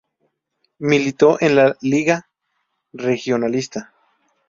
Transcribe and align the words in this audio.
Militó 0.79 1.37
en 1.41 1.55
la 1.55 1.77
Lliga 1.81 2.27
Regionalista. 2.91 3.93